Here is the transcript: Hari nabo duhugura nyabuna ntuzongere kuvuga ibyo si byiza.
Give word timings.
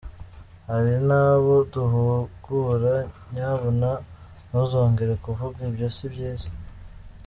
Hari 0.69 0.93
nabo 1.07 1.53
duhugura 1.73 2.95
nyabuna 3.33 3.91
ntuzongere 4.47 5.13
kuvuga 5.23 5.57
ibyo 5.69 5.87
si 5.97 6.05
byiza. 6.13 6.49